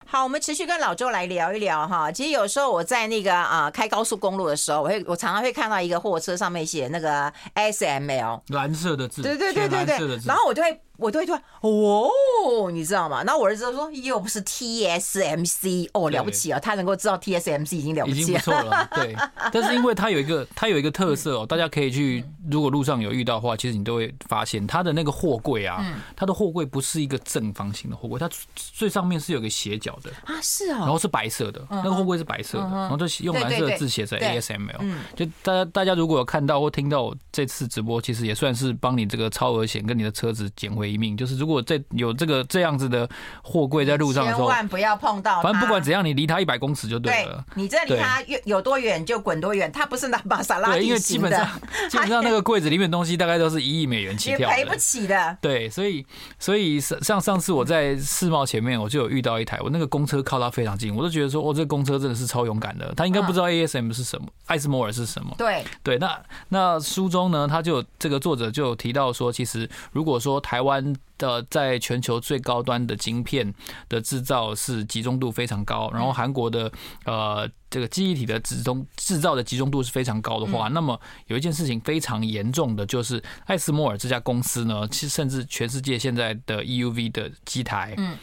[0.05, 2.09] 好，我们持续跟老周来聊一聊哈。
[2.09, 10.81] 其实有时候我在那个啊开高速公路的时候，我会我常常会看到一个货车上面写那个 ASML 蓝色的字，对对对对对，然后我就会。
[11.01, 13.23] 我都会突然哦，你知道吗？
[13.23, 16.59] 然后我儿子就说又不是 TSMC 哦，了不起啊！
[16.59, 18.87] 他能够知道 TSMC 已经了不起了，已经不错了。
[18.93, 19.15] 对，
[19.51, 25.83] 但是因为它有一个它有一个特色哦，大家可以去，如果路上有遇到的话，其实你都会发现它的那个货柜啊，
[26.15, 34.95] 它的货柜不是一个正方形的货柜，它最上面是有个斜角的啊，是啊，然后是白色的，那个货柜是白色的，然后就用蓝色的字写着 ASML。
[35.15, 41.61] 就大家大家如果有看到或听到我这次直播，其实也算是帮你这个超额险跟你的车子捡回一命，就是如果。
[41.61, 43.07] 在有这个这样子的
[43.43, 45.41] 货柜在路上的时候，千万不要碰到。
[45.41, 47.45] 反正不管怎样，你离它一百公尺就对了。
[47.55, 51.47] 对，你这离他越有多远就滚多远，他不是拿玛莎拉因为基本上
[51.87, 55.37] 基本上那个柜子里面的东西大概都是一亿美元起跳，赔不起的。
[55.39, 56.03] 对，所以
[56.39, 62.91] 所以像上次我在世贸前面，我就有遇到一台，我那个公车靠它非常近，我都觉得说，哦，这个公车真的是超勇敢的。
[62.97, 65.35] 他应该不知道 ASM 是什么，艾斯摩尔是什么。
[65.37, 70.80] 对对，那那书中呢，他就这个作者就有提到说，其实如果说台湾。
[71.17, 73.53] 的在全球最高端的晶片
[73.87, 76.71] 的制造是集中度非常高，然后韩国的
[77.05, 88.17] 呃这个记忆体的集中制造的集中度是非常高的话，那么有一件事情非常严重的就是艾斯摩尔这家公司呢，其实甚至全世界现在的 EUV 的机台，嗯，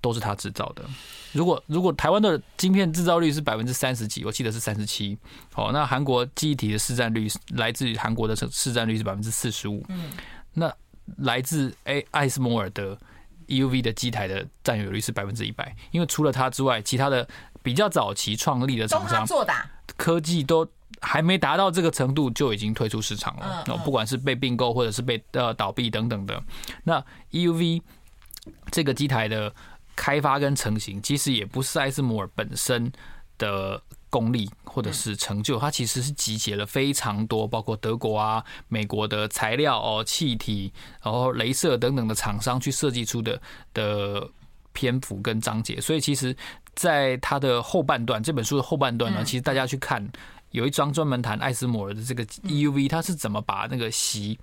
[0.00, 0.84] 都是他制造的。
[1.32, 5.18] 如果如果台湾的晶片制造率是百分之三十几，我记得是三十七，
[5.52, 10.12] 好，那韩国记忆体的市占率来自于韩国的市占率是百分之四十五，嗯，
[10.54, 10.72] 那。
[11.18, 12.98] 来自哎艾斯摩尔的
[13.46, 17.26] EUV 的机台的占有率是百分之一百，因为除了它之外，其他的
[17.62, 19.52] 比较早期创立的厂商做的
[19.96, 20.66] 科技都
[21.00, 23.64] 还没达到这个程度就已经退出市场了。
[23.66, 26.42] 那不管是被并购或者是被呃倒闭等等的，
[26.84, 27.82] 那 EUV
[28.70, 29.54] 这个机台的
[29.94, 32.92] 开发跟成型，其实也不是艾斯摩尔本身
[33.38, 33.82] 的。
[34.16, 43.38] 功力或者是成就，它其实是集结了非常多，包括德国啊、美国的材料哦、气体，然后镭射等等的厂商去设计出的
[43.74, 44.26] 的
[44.72, 45.78] 篇幅跟章节。
[45.82, 46.34] 所以，其实
[46.74, 50.02] 在它的后半段，这本书的后半段呢，其实大家去看，
[50.52, 54.38] 有一章专门谈艾斯摩尔的这个 EUV，它是怎么把那个锡。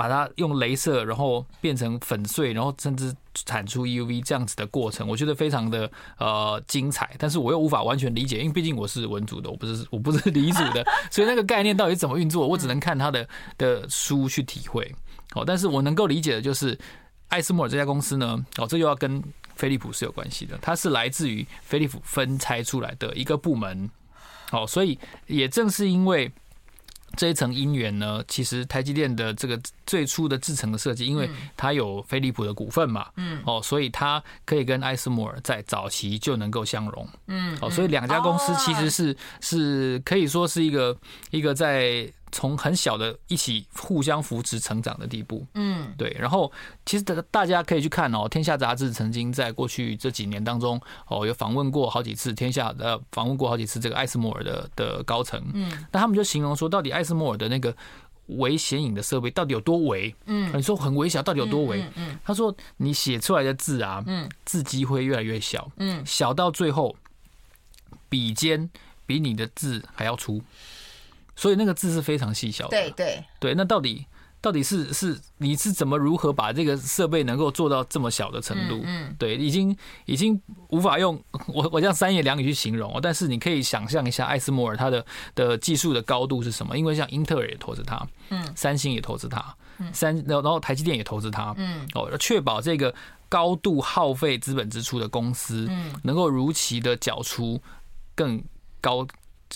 [0.00, 7.14] 把它用镭射，然后变成粉碎，然后甚至产出 EUV 这样子的过程，我觉得非常的呃精彩。
[7.18, 10.82] 但是我又无法完全理解，因为毕竟我是文组的，我不是我不是理组的，
[11.12, 14.90] 所以那个概念到底怎么运作，我只能看他的的书去体会。
[15.34, 16.78] 哦，但是我能够理解的就是
[17.28, 19.22] 艾斯摩尔这家公司呢，哦，这又要跟
[19.54, 23.90] 飞利浦是有关系的，它是来自于飞利浦分拆出来的一个部门。
[24.50, 26.32] 哦，所以也正是因为。
[27.16, 40.96] 这一层因缘呢，其实台积电的这个最初的制程的设计，因为它有飞利浦的股份嘛，嗯，哦，所以它可以跟艾斯摩尔在早期就能够相融，嗯，哦，所以两家公司其实是是可以说是一个
[41.30, 42.10] 一个在。
[42.32, 46.16] 从很小的一起互相扶持成长的地步，嗯，对。
[46.18, 46.50] 然后
[46.86, 57.74] 其实大大家可以去看哦，《天下》杂志曾经在过去这几年当中哦，有访问过好几次《天下》呃，访问过好几次这个艾斯摩尔的的高层，嗯，那他们就形容说，到底艾斯摩尔的那个
[58.26, 60.14] 微显影的设备到底有多微？
[60.26, 61.84] 嗯，你说很微小，到底有多微？
[61.96, 66.94] 嗯，他说你写出来的字啊，嗯，字迹会越来越小，嗯，小到最后
[68.08, 68.70] 笔尖
[69.06, 70.40] 比你的字还要粗。
[71.40, 73.54] 所以那个字是非常细小的，对对对。
[73.54, 74.04] 那到底
[74.42, 78.82] 到底是是你是怎么如何把这个设备能够做到这么小的程度？
[78.84, 79.74] 嗯，对，已经
[80.04, 82.98] 已经无法用我我这样三言两语去形容。
[83.00, 86.76] 但是你可以想象一下，艾斯摩尔它的的技术的高度是什么？
[86.76, 92.94] 因为像英特尔也投资它，嗯，三星也投资它，嗯，三然后然后台积电也投资它，嗯，哦，确保这个
[93.30, 97.62] 高度耗费资本支出的公司，嗯，能够如期的缴出
[98.14, 98.44] 更
[98.82, 99.06] 高。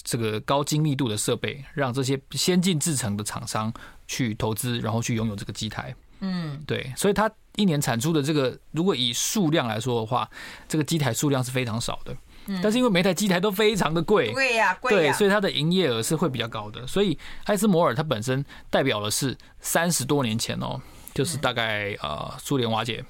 [0.02, 3.72] 这个高精密度的设备，让这些先进制程的厂商
[4.08, 5.94] 去投资，然后去拥有这个机台。
[6.20, 10.28] 嗯，对，所以它一年产出的这个，如果以数量来说的话，
[10.66, 12.16] 这个机台数量是非常少的。
[12.46, 16.86] 嗯，但是因为每台机台都非常的贵，贵呀，贵所以它的营业额是会比较高的。
[16.86, 20.80] 所以艾斯摩尔它本身代表的是三十多年前哦，
[21.14, 23.04] 就是大概呃苏联瓦解。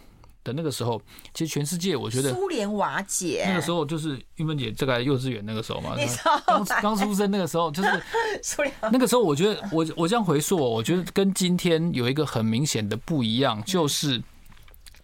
[0.45, 1.01] 的那个时候，
[1.33, 5.97] 其实全世界我觉得苏联瓦解那个时候就是玉芬姐这个幼稚园那个时候嘛，
[6.47, 8.03] 刚刚出生那个时候就是
[8.43, 8.73] 苏联。
[8.93, 14.23] 那个时候我觉得我我这样回溯，我觉得跟今天有一个很明显的不一样，就是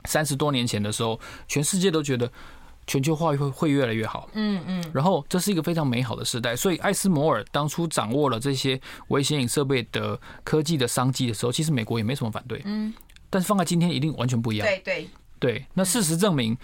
[0.05, 2.31] 三十多年前的时候，全世界都觉得
[2.87, 12.93] 全球化会会越来越好，嗯嗯，然后这是一个非常美好的时代，所以艾斯摩尔当初掌握了这些微显影设备的科技的商机的时候，其实美国也没什么反对，嗯，
[13.29, 15.09] 但是放在今天一定完全不一样，对对。
[15.41, 16.57] 对，那事实证明，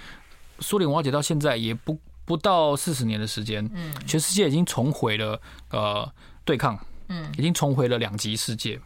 [0.61, 6.09] 苏联瓦解到现在也不不到四十年的时间，嗯，全世界已经重回了呃
[6.45, 8.79] 对抗，嗯，已经重回了两极世界。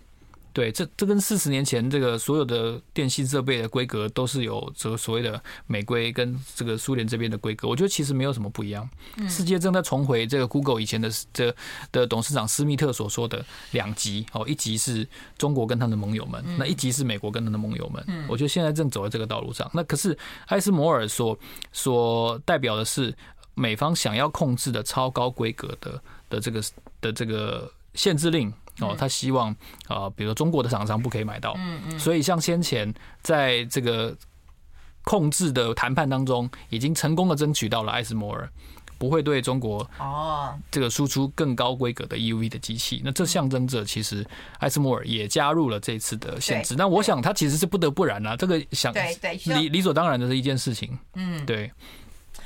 [0.53, 8.89] 对，这这跟四十年前这个所有的电信设备的规格都是有这个所谓的美规跟这个苏联这边的规格，我觉得其实没有什么不一样。
[9.29, 11.55] 世界正在重回这个 Google 以前的这
[11.93, 15.07] 的董事长斯密特所说的两极哦，一极是
[15.39, 18.05] 中国跟他的盟友们，那一极是美国跟他的盟友们。
[18.29, 19.71] 我觉得现在正走在这个道路上。
[19.73, 21.39] 那可是艾斯摩尔所
[21.73, 23.15] 所代表的是
[23.55, 26.63] 美方想要控制的超高规格的的这个
[27.01, 28.53] 的这个限制令。
[28.81, 29.55] 哦，他希望
[29.87, 34.17] 啊，比如说中国的厂商不可以买到，嗯嗯，所以像先前在这个
[35.03, 38.51] 控制的谈判当中，已经成功的争取到了艾斯摩尔
[38.99, 40.55] 不会对中国哦。
[40.71, 44.27] 这个输出更高规格的 EUV 的机器，那这象征着其实
[44.59, 46.75] 艾斯摩尔也加入了这次的限制。
[46.77, 48.93] 那我想他其实是不得不然啊，这个想
[49.57, 51.71] 理理所当然的是一件事情，嗯，对。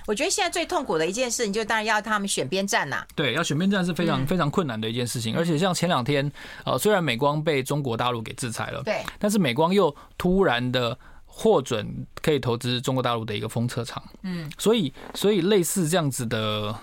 [0.07, 3.07] 我觉得现在最痛苦的一件事你，就当然要他们选边站呐。
[3.14, 5.35] 对，要选边站是非常非常困难的一件事情。
[5.35, 6.31] 而且像前两天，
[6.64, 14.03] 呃，虽然美光被中国大陆给制裁了，对，但是美光又突然的获准可以投资中国大陆的一个封测厂。
[14.23, 16.75] 嗯，所以所以类似这样子的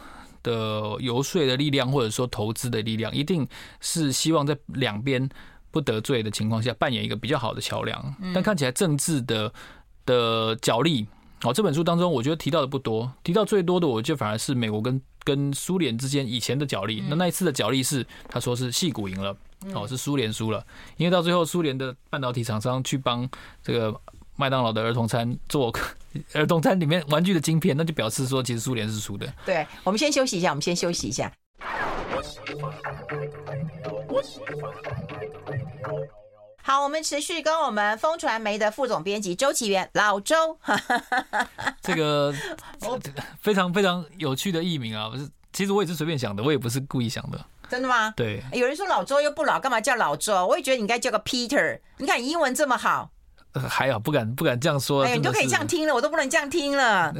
[0.41, 3.47] 的游说的力量，或者说投资的力量，一定
[3.79, 5.29] 是希望在两边
[5.69, 8.15] 不得罪的情况下，扮演一个比较好的桥梁。
[8.34, 9.53] 但看起来政治的
[10.07, 11.05] 的角力。
[11.43, 17.04] 哦，这本书当中，我觉得提到的不多，提到最多的，我觉得反而是美国跟跟苏联之间以前的角力。
[17.10, 19.36] 那那一次的角力是，他说是戏骨赢了，
[19.73, 20.63] 哦，是苏联输了，
[20.97, 23.27] 因为到最后苏联的半导体厂商去帮
[23.63, 23.99] 这个
[24.36, 25.73] 麦当劳的儿童餐做
[26.34, 29.32] 儿童餐里面玩具的晶片，那就表示说其实苏联是输的。
[29.43, 31.32] 对，我们先休息一下，我们先休息一下。
[36.63, 40.58] 好，我们持续跟我们风传媒的副总编辑周启源老周，
[41.82, 42.34] 这个
[43.41, 45.10] 非常非常有趣的艺名啊！
[45.10, 47.45] 不是，其实我也是随便想的，我也不是故意想的。
[47.69, 48.13] 真的吗？
[48.15, 50.45] 对，有人说老周又不老，干嘛叫老周？
[50.45, 51.80] 我也觉得你应该叫个 Peter。
[51.97, 53.10] 你看你英文这么好。
[53.67, 55.03] 还好，不敢不敢这样说。
[55.03, 57.13] 哎，你都可以这样听了，我都不能这样听了。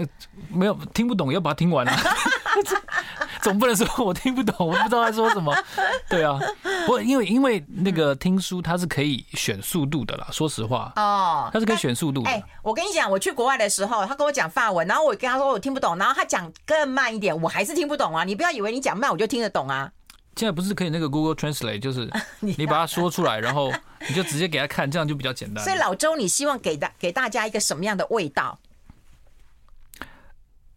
[0.50, 1.96] 没有听不懂，要把它听完啊。
[3.42, 5.56] 总不能说我听不懂，我不知道他说什么。
[6.08, 6.40] 对啊，
[6.86, 10.28] 不过因为因为那个听书它是可以选速度的啦。
[10.32, 12.30] 说实话哦，它是可以选速度的。
[12.30, 18.24] 哎，我跟你讲，我去国外的时候，他跟我讲法文，然后我跟他说我听不懂，然后他讲更慢一点，我还是听不懂啊。
[18.24, 19.90] 你不要以为你讲慢我就听得懂啊。
[20.36, 23.72] 现在不是可以那个 Google Translate，就是你把它说出来，然后
[24.08, 25.64] 你就直接给他看，这样就比较简单。
[25.64, 28.58] 所以老周，你希望给大给大家一个什么样的味道？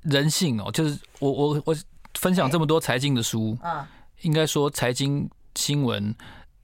[0.02, 1.76] 人性哦，就是我我我
[2.18, 3.86] 分享这么多财经的书，嗯，
[4.22, 6.14] 应该说财经新闻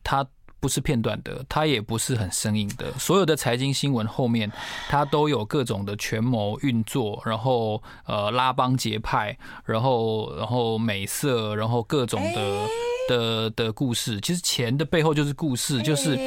[0.03, 0.27] 它
[0.61, 2.93] 不是片段的，它也不是很生硬的。
[2.99, 4.53] 所有的财经新闻后面，
[4.91, 12.69] 它都有各种的权谋运作，然后呃拉帮结派，然后然后美色，然后各种的
[13.09, 14.21] 的的故事。
[14.21, 16.19] 其实钱的背后就是故事，就是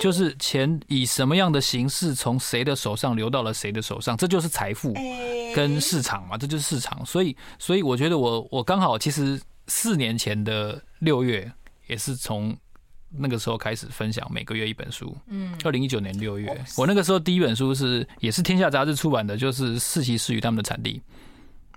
[0.00, 4.94] 就是钱以什么样的形式从谁的手上流到了谁的手上，这就是财富
[5.56, 7.04] 跟市场嘛，这就是市场。
[7.04, 11.50] 所以所以我觉得我我刚好其实四年前的六月
[11.88, 12.56] 也是从。
[13.16, 21.00] 那个时候开始分享每个月一本书，嗯，二零一九年六月，我那个时候第一本书是也是天下杂志出版的，就是四骑士与他们的产地，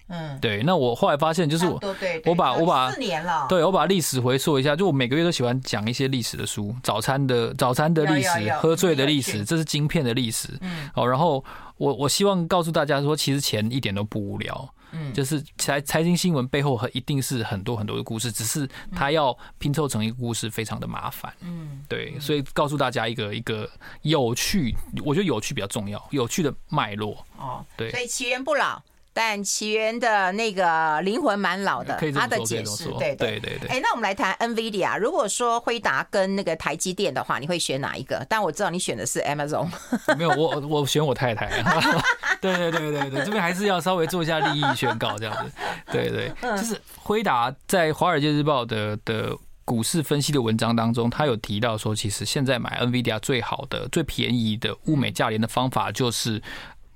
[0.07, 0.63] 嗯，对。
[0.63, 1.81] 那我后来发现，就是我
[2.25, 11.43] 我把我把四年了，对我把历史回溯一下，就我每个月都喜欢讲一些历史的书，早餐的早餐的历史，喝醉的历史，这是晶片的历史，嗯，哦，然后
[11.77, 14.69] 我我希望告诉大家说，其实钱一点都不无聊。
[14.91, 21.33] 嗯，就是财财经新闻背后和一定是很多很多的故事，只是他要拼凑成一个故事非常的麻烦。
[21.41, 23.69] 嗯，对，所以告诉大家一个一个
[24.01, 27.25] 有趣，我觉得有趣比较重要，有趣的脉络。
[27.37, 28.81] 哦，对，所以起源不老。
[29.17, 33.69] 但奇源的那个灵魂蛮老的，他的解释，对对对对。
[33.69, 34.99] 哎，那我们来谈 NVIDIA。
[34.99, 38.25] 如果说辉达跟那个台积电的话，你会选哪一个？
[38.27, 39.69] 但我知道你选的是 Amazon。
[40.17, 41.47] 没有，我我选我太太。
[42.41, 45.49] 对对对对对，这边还是要稍微做一下利益宣告，这样子。
[45.93, 56.43] 对对，就是辉达在《华尔街日报》的的股市分析的文章当中，他有提到说，其实现在买 NVIDIA 最好的、最便宜的物美价廉的方法就是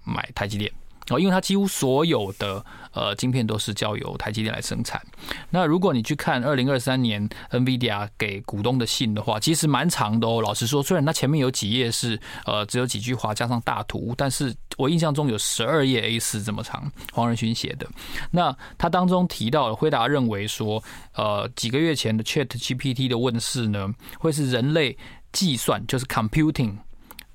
[0.03, 0.69] 买台积电。
[1.09, 5.01] 哦，因为它几乎所有的呃晶片都是交由台积电来生产。
[5.49, 10.41] 那如果你去看二零二三年 NVIDIA 给股东的信的话，其实蛮长的哦。
[10.41, 17.87] 老实说，虽然它前面有几页是呃只有几句话加上大图，但是我印象中有十二页 A 四这么长，黄仁勋写的。
[18.31, 20.83] 那他当中提到了辉达认为说，
[21.15, 24.97] 呃几个月前的 Chat GPT 的问世呢，会是人类
[25.31, 26.77] 计算就是 computing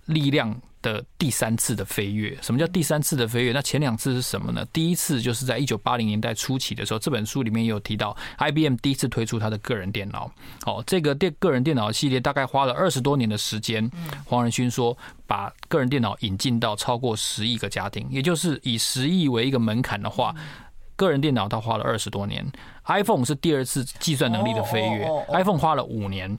[0.07, 0.61] 力量。
[0.85, 3.53] 的第三次的飞跃，什么叫第三次的飞跃？
[3.53, 4.63] 那前两次是什么呢？
[4.71, 10.31] 第一次就是在一九八零年代初期的时候，这本书里面也有提到，IBM 第一次推出它的个人电脑。
[10.67, 13.91] 哦，这个电个人电脑系列大概花了二十多年的时间。
[14.27, 20.35] 黄仁勋说，把个人电脑引进到超过十亿个家庭，也就是以十亿为一个门槛的话，
[20.97, 22.47] 个人电脑它花了二十多年。
[22.85, 26.37] iPhone 是第二次计算能力的飞跃，iPhone 花了五年。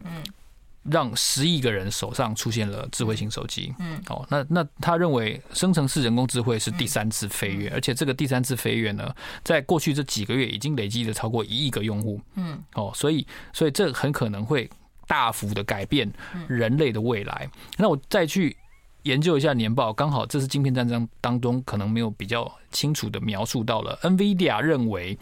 [0.90, 3.74] 让十亿个人手上出现了智慧型手机。
[3.80, 9.14] 嗯，哦，那那他认为生成式人工智慧是第三次飞跃，而且这个第三次飞跃呢，
[9.44, 12.22] 在过去这几个月已经累积了超过一亿个用户。
[12.36, 14.70] 嗯，哦，所以所以这很可能会
[15.08, 16.12] 大幅的改变
[16.48, 17.50] 人类的未来。
[17.78, 18.56] 那我再去
[19.04, 23.98] 研究一下年报，刚好这是晶片战争当中可能没有比较清楚的描述到了。
[24.04, 25.18] NVIDIA 认为。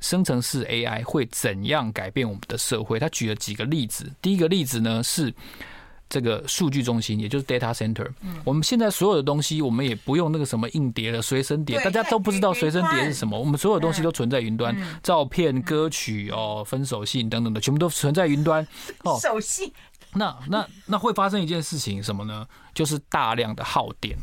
[0.00, 2.98] 生成式 AI 会怎样改变我们的社会？
[2.98, 4.10] 他举了几个例子。
[4.22, 5.34] 第一个例子呢是
[6.08, 8.08] 这个数据中心，也就是 data center。
[8.44, 13.38] 我们现在所有的东西，我们也不用那个什么硬碟了，随身碟，大家都不知道随身碟是什么。
[13.38, 18.66] 我们所有东西都存在云端，照片、歌曲哦、分手信等等的，全部都存在云端。
[19.02, 19.72] 哦，手信。
[20.14, 22.46] 那那那会发生一件事情什么呢？
[22.72, 24.16] 就是大量的耗电，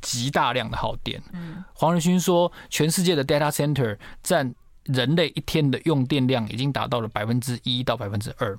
[0.00, 1.22] 极大量的耗电。
[1.74, 4.54] 黄仁勋说，全世界的 data center 占。
[4.86, 8.56] 人类一天的用电量已经达到了百分之一到百分之二，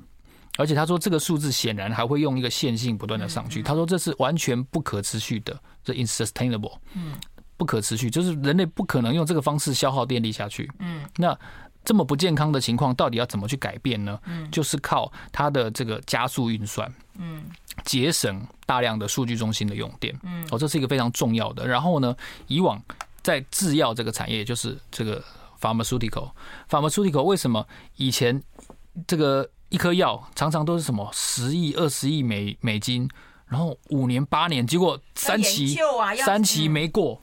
[0.58, 3.62] 而且他说这个数字显然还会用一个线性不断的上去。
[3.62, 7.14] 他说这是完全不可持续的，这 insustainable，嗯，
[7.56, 10.70] 不可持续，就是人类不可能用这个方式消耗电力下去。
[10.80, 11.38] 嗯，那
[11.86, 14.20] 这么不健康的情况到底要怎么去改变呢？
[14.26, 17.44] 嗯，就是靠它的这个加速运算，嗯，
[17.86, 21.66] 节省大量的数据中心的用电，嗯，哦，这是一个非常重要的。
[21.66, 22.16] 然后呢，
[22.48, 22.82] 以往
[23.22, 25.24] 在制药这个产业，就是这个。
[25.60, 28.42] Pharmaceutical，Pharmaceutical 为什么以前
[29.06, 33.10] 这个一颗药常常都是什么十亿、二十亿美美金，
[33.48, 35.78] 然后五年、八年，结果三期
[36.26, 37.22] 三期没过，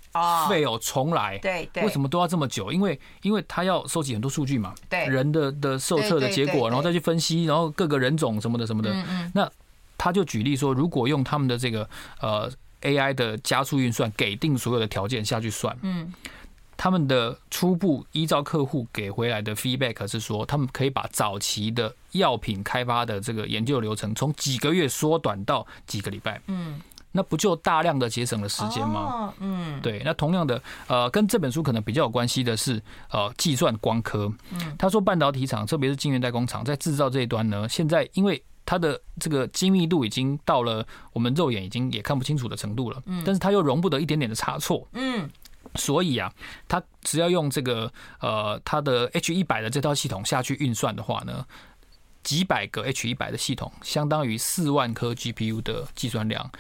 [0.49, 1.39] 废哦，重来。
[1.39, 2.70] 对对，为什么都要这么久？
[2.70, 8.93] 因为因为他要收集很多数据嘛，对人的的受测的结果，然后再去分析，然后各个人种什么的什么的。
[8.93, 9.32] 嗯嗯。
[9.35, 9.51] 那
[9.97, 11.89] 他就举例说，如果用他们的这个
[12.20, 12.51] 呃
[12.82, 16.12] AI 的加速运算，给定所有的条件下去算，嗯。
[16.76, 26.40] 他们的初步依照客户给回来的 feedback 是说，他们可以把早期的药品开发的这个研究流程从几个月缩短到几个礼拜。
[26.46, 26.80] 嗯，
[27.12, 29.32] 那不就大量的节省了时间吗？
[29.38, 30.02] 嗯，对。
[30.04, 34.30] 那同样的，呃，跟这本书可能比较有关系的是，呃，计算光刻。
[34.52, 43.00] 嗯，他说半导体厂，特别是晶圆代工厂，在制造这一端呢，现在因为它的这个精密度已经到了我们肉眼已经也看不清楚的程度了。
[43.06, 44.86] 嗯，但是它又容不得一点点的差错。
[44.92, 45.30] 嗯。
[45.74, 46.32] 所以啊，
[46.68, 51.46] 它只要用这个呃，它的 H 一百的这套系统下去运算的话呢，
[52.22, 56.50] 几百个 H 一百的系统，相当于四万颗 GPU 的计算量，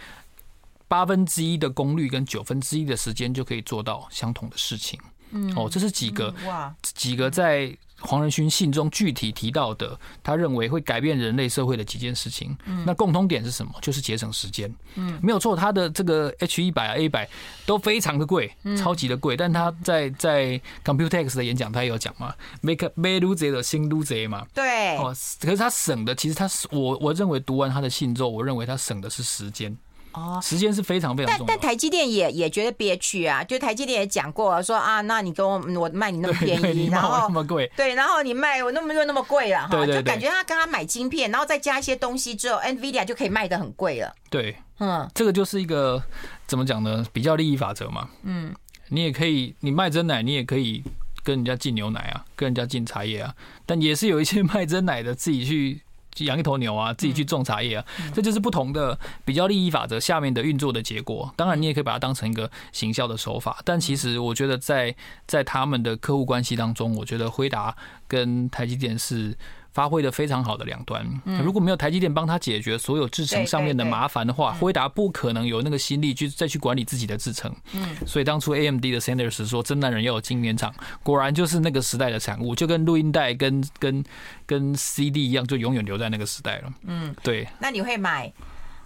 [0.88, 4.98] 八分之一的功率跟九分之一的时间就可以做到相同的事情。
[5.30, 7.76] 嗯，哦，这是几个哇，几个在。
[8.06, 13.72] 黄仁勋信中具体提到的，他认为会改变人类社会的几件事情，嗯那共通点是什么？
[13.80, 14.72] 就是节省时间。
[14.94, 17.28] 嗯，没有错，他的这个 H 一百啊 A 一百
[17.64, 19.36] 都非常的贵，超级的贵。
[19.36, 24.46] 但他在在 Computex 的演讲，他也有讲嘛，make make lose 的新 lose 嘛。
[24.52, 24.96] 对。
[24.98, 29.76] 哦，可是他省的，其实他是我我认为读完他的信之后，我认为他省的是时间。
[30.14, 31.54] 哦，时间是非常非常重要。
[31.54, 44.14] 但但台积电也也觉得憋屈啊，就台积电也讲过说啊，那你跟我我卖你那么便宜，然后那么贵，对，然后你卖我那么又那么贵了哈，就感觉他跟他买晶片，然后再加一些东西之后，NVIDIA 就可以卖的很贵了。
[44.30, 46.02] 对，嗯，这个就是一个
[46.46, 47.04] 怎么讲呢？
[47.12, 48.08] 比较利益法则嘛。
[48.22, 48.54] 嗯，
[48.88, 50.82] 你也可以，你卖真奶，你也可以
[51.22, 53.34] 跟人家进牛奶啊，跟人家进茶叶啊，
[53.66, 55.80] 但也是有一些卖真奶的自己去。
[56.18, 57.84] 养一头牛啊，自己去种茶叶啊，
[58.14, 61.32] 这就是不同的比较利益法则下面的运作的结果。
[61.36, 64.94] 当然，你也可以把它当成一个行销的手法，但其实我觉得在
[65.26, 69.36] 在他们的客户关系当中，我觉得辉达跟台积电是。
[69.74, 71.04] 发挥的非常好的两端，
[71.42, 77.52] 如果没有台积电帮他解决所有制程上面的麻烦的话，辉达不可能有那个心力去再去管理自己的制程。
[77.72, 80.72] 嗯，所以当初 AMD 的 Sanders 说“真男人要有晶圆厂”，
[81.02, 84.04] 果然就是那个时代的产物，就跟录音带跟跟
[84.46, 86.72] 跟 CD 一样，就永远留在那个时代了。
[86.84, 87.48] 嗯，对。
[87.58, 88.32] 那你会买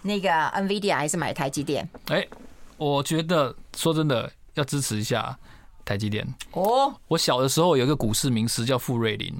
[0.01, 1.87] 那个 NVIDIA 还是买台积电？
[2.07, 2.27] 哎，
[2.77, 5.37] 我觉得说真的要支持一下。
[5.85, 9.33] 台积电哦，我小的时候有一个股市名师叫傅瑞林，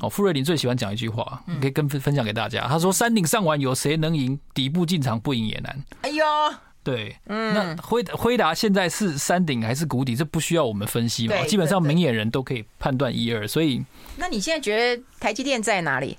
[0.00, 2.66] 哦，傅瑞林最喜欢讲一句话，你可以跟分分享给大家。
[2.66, 4.38] 他说：“山顶上完有谁能赢？
[4.54, 6.24] 底部进场不赢也难。”哎呦，
[6.82, 10.14] 对，嗯那辉辉达现在是山顶还是谷底？
[10.14, 11.44] 这不需要我们分析嘛？
[11.46, 13.46] 基本上明眼人都可以判断一二。
[13.46, 13.84] 所以，
[14.16, 16.18] 那你现在觉得台积电在哪里？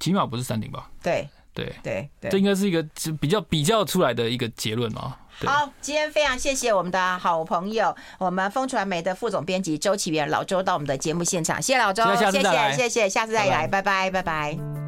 [0.00, 0.90] 起码不是山顶吧？
[1.02, 1.28] 对。
[1.54, 2.80] 对对对，这应该是一个
[3.20, 5.16] 比较比较出来的一个结论嘛。
[5.46, 12.42] 好，今天非常谢谢我们的好朋友，我们风传媒的副总编辑周启源老周到我们的节目现场，谢谢老周，谢谢
[12.76, 14.78] 谢谢，下次再来，拜拜拜拜。